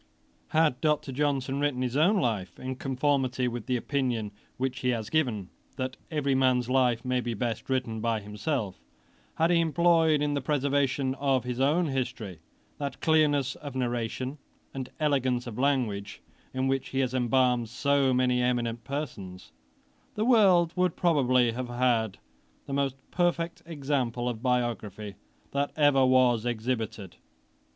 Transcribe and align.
Had 0.47 0.81
Dr. 0.81 1.11
Johnson 1.11 1.59
written 1.59 1.83
his 1.83 1.95
own 1.95 2.19
life, 2.19 2.57
in 2.59 2.75
conformity 2.75 3.47
with 3.47 3.67
the 3.67 3.77
opinion 3.77 4.31
which 4.57 4.79
he 4.79 4.89
has 4.89 5.11
given, 5.11 5.49
that 5.75 5.95
every 6.09 6.33
man's 6.33 6.71
life 6.71 7.05
may 7.05 7.21
be 7.21 7.35
best 7.35 7.69
written 7.69 7.99
by 8.01 8.19
himself; 8.19 8.79
had 9.35 9.51
he 9.51 9.59
employed 9.59 10.23
in 10.23 10.33
the 10.33 10.41
preservation 10.41 11.13
of 11.19 11.43
his 11.43 11.59
own 11.59 11.85
history, 11.85 12.39
that 12.79 12.99
clearness 12.99 13.53
of 13.57 13.75
narration 13.75 14.39
and 14.73 14.89
elegance 14.99 15.45
of 15.45 15.59
language 15.59 16.23
in 16.51 16.67
which 16.67 16.89
he 16.89 16.99
has 17.01 17.13
embalmed 17.13 17.69
so 17.69 18.11
many 18.11 18.41
eminent 18.41 18.83
persons, 18.83 19.51
the 20.15 20.25
world 20.25 20.73
would 20.75 20.95
probably 20.95 21.51
have 21.51 21.69
had 21.69 22.17
the 22.65 22.73
most 22.73 22.95
perfect 23.11 23.61
example 23.67 24.27
of 24.27 24.41
biography 24.41 25.13
that 25.51 25.71
was 25.77 26.43
ever 26.47 26.49
exhibited. 26.49 27.17